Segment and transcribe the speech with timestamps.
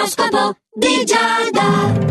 [0.00, 2.08] L'oroscopo di Giada.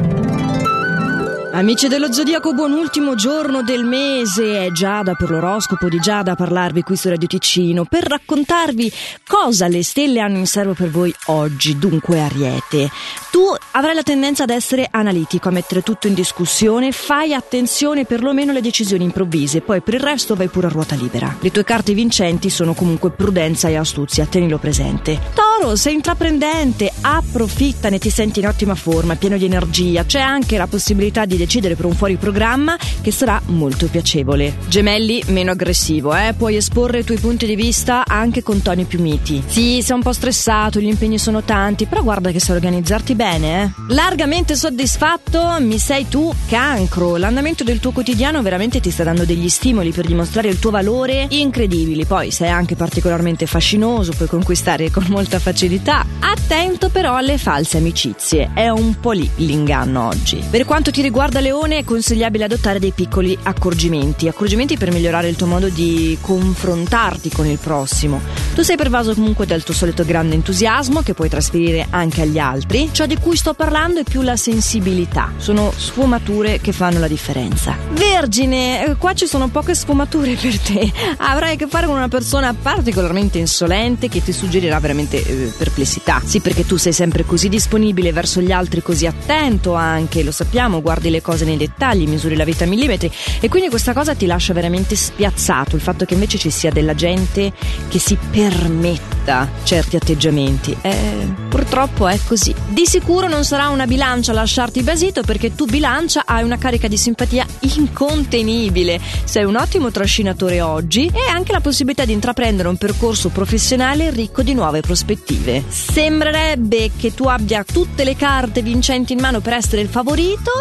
[1.54, 4.68] Amici dello Zodiaco, buon ultimo giorno del mese.
[4.68, 8.94] È Giada per l'oroscopo di Giada a parlarvi qui su Radio Ticino per raccontarvi
[9.26, 11.80] cosa le stelle hanno in serbo per voi oggi.
[11.80, 12.92] Dunque, Ariete,
[13.32, 13.42] tu
[13.72, 18.62] avrai la tendenza ad essere analitico, a mettere tutto in discussione, fai attenzione perlomeno alle
[18.62, 21.36] decisioni improvvise, poi per il resto vai pure a ruota libera.
[21.40, 25.20] Le tue carte vincenti sono comunque prudenza e astuzia, tenilo presente.
[25.34, 30.68] Toro, sei intraprendente, approfittane, ti senti in ottima forma, pieno di energia, c'è anche la
[30.68, 34.58] possibilità di decidere per un fuori programma che sarà molto piacevole.
[34.68, 36.34] Gemelli, meno aggressivo, eh?
[36.36, 39.44] Puoi esporre i tuoi punti di vista anche con toni più miti.
[39.46, 43.64] Sì, sei un po' stressato, gli impegni sono tanti, però guarda che sai organizzarti bene,
[43.64, 43.94] eh?
[43.94, 47.18] Largamente soddisfatto mi sei tu, cancro.
[47.18, 51.28] L'andamento del tuo quotidiano veramente ti sta dando degli stimoli per dimostrare il tuo valore
[51.30, 52.06] incredibili.
[52.06, 56.06] Poi sei anche particolarmente fascinoso, puoi conquistare con molta facilità.
[56.20, 60.42] Attento però alle false amicizie, è un po' lì l'inganno oggi.
[60.50, 65.30] Per quanto ti riguarda da leone è consigliabile adottare dei piccoli accorgimenti, accorgimenti per migliorare
[65.30, 68.22] il tuo modo di confrontarti con il prossimo.
[68.56, 72.90] Tu sei pervaso comunque dal tuo solito grande entusiasmo che puoi trasferire anche agli altri.
[72.92, 75.34] Ciò di cui sto parlando è più la sensibilità.
[75.38, 77.76] Sono sfumature che fanno la differenza.
[77.90, 80.92] Vergine, eh, qua ci sono poche sfumature per te.
[81.18, 86.22] Avrai a che fare con una persona particolarmente insolente che ti suggerirà veramente eh, perplessità.
[86.24, 90.80] Sì, perché tu sei sempre così disponibile verso gli altri, così attento anche, lo sappiamo,
[90.80, 94.28] guardi le cose nei dettagli, misuri la vita a millimetri e quindi questa cosa ti
[94.28, 97.52] lascia veramente spiazzato il fatto che invece ci sia della gente
[97.88, 100.78] che si permetta certi atteggiamenti.
[100.80, 102.54] Eh, purtroppo è così.
[102.68, 102.98] Di sicuro
[103.28, 107.46] non sarà una bilancia a lasciarti basito perché tu bilancia hai una carica di simpatia
[107.76, 109.00] incontenibile.
[109.24, 114.44] Sei un ottimo trascinatore oggi e anche la possibilità di intraprendere un percorso professionale ricco
[114.44, 115.64] di nuove prospettive.
[115.68, 120.52] Sembrerebbe che tu abbia tutte le carte vincenti in mano per essere il favorito,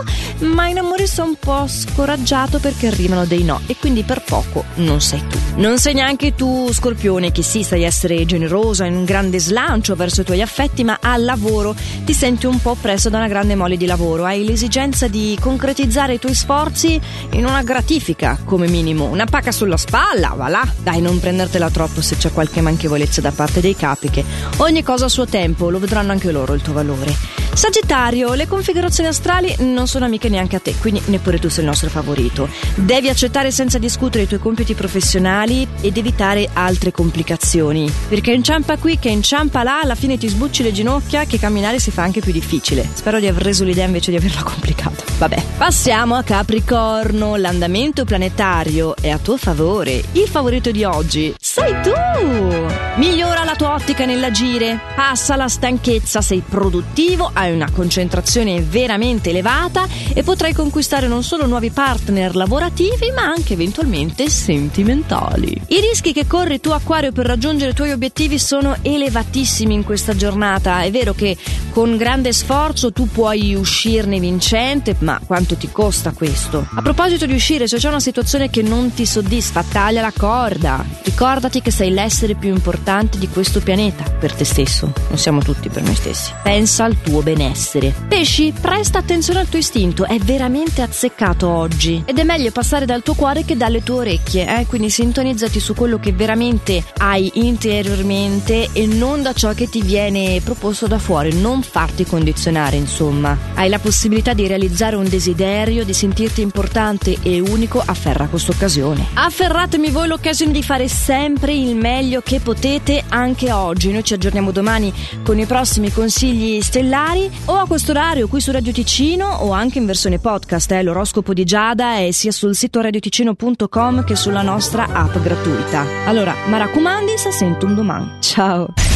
[0.40, 4.64] ma in amore sei un po' scoraggiato perché arrivano dei no e quindi per poco
[4.76, 5.38] non sei tu.
[5.56, 10.20] Non sei neanche tu, Scorpione, che sì, sai essere generoso, hai un grande slancio verso
[10.20, 11.74] i tuoi affetti, ma al lavoro
[12.04, 14.26] ti senti un po' preso da una grande mole di lavoro.
[14.26, 17.00] Hai l'esigenza di concretizzare i tuoi sforzi
[17.30, 19.06] in una gratifica, come minimo.
[19.06, 20.74] Una pacca sulla spalla, va là.
[20.82, 24.22] Dai, non prendertela troppo se c'è qualche manchevolezza da parte dei capi, che
[24.58, 27.38] ogni cosa a suo tempo, lo vedranno anche loro il tuo valore.
[27.54, 31.68] Sagittario, le configurazioni astrali non sono amiche neanche a te, quindi neppure tu sei il
[31.68, 32.48] nostro favorito.
[32.76, 37.90] Devi accettare senza discutere i tuoi compiti professionali ed evitare altre complicazioni.
[38.08, 41.90] Perché inciampa qui che inciampa là, alla fine ti sbucci le ginocchia che camminare si
[41.90, 42.88] fa anche più difficile.
[42.92, 45.04] Spero di aver reso l'idea invece di averla complicata.
[45.18, 47.36] Vabbè, passiamo a Capricorno.
[47.36, 50.02] L'andamento planetario è a tuo favore.
[50.12, 52.67] Il favorito di oggi sei tu!
[52.98, 59.86] Migliora la tua ottica nell'agire, passa la stanchezza, sei produttivo, hai una concentrazione veramente elevata
[60.12, 65.62] e potrai conquistare non solo nuovi partner lavorativi ma anche eventualmente sentimentali.
[65.68, 70.16] I rischi che corri tu Acquario per raggiungere i tuoi obiettivi sono elevatissimi in questa
[70.16, 70.82] giornata.
[70.82, 71.36] È vero che
[71.70, 76.66] con grande sforzo tu puoi uscirne vincente, ma quanto ti costa questo?
[76.74, 80.84] A proposito di uscire, se c'è una situazione che non ti soddisfa, taglia la corda.
[81.04, 84.90] Ricordati che sei l'essere più importante di questo pianeta per te stesso.
[85.08, 86.32] Non siamo tutti per noi stessi.
[86.42, 87.94] Pensa al tuo benessere.
[88.08, 92.02] Pesci, presta attenzione al tuo istinto, è veramente azzeccato oggi.
[92.06, 94.66] Ed è meglio passare dal tuo cuore che dalle tue orecchie, eh?
[94.66, 100.40] quindi sintonizzati su quello che veramente hai interiormente e non da ciò che ti viene
[100.42, 101.38] proposto da fuori.
[101.38, 103.36] Non farti condizionare, insomma.
[103.52, 109.08] Hai la possibilità di realizzare un desiderio, di sentirti importante e unico, afferra questa occasione.
[109.12, 113.90] Afferratemi voi l'occasione di fare sempre il meglio che potete anche oggi.
[113.90, 114.92] Noi ci aggiorniamo domani
[115.22, 119.78] con i prossimi consigli stellari o a questo orario qui su Radio Ticino o anche
[119.78, 120.70] in versione podcast.
[120.72, 125.84] Eh, l'oroscopo di Giada è sia sul sito radioticino.com che sulla nostra app gratuita.
[126.04, 128.10] Allora, mi raccomandi, se sento un domani.
[128.20, 128.87] Ciao!